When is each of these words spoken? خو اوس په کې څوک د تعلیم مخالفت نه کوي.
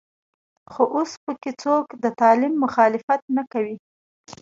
خو 0.71 0.83
اوس 0.95 1.11
په 1.23 1.31
کې 1.41 1.51
څوک 1.63 1.85
د 2.03 2.05
تعلیم 2.21 2.53
مخالفت 2.63 3.21
نه 3.37 3.43
کوي. 3.51 3.75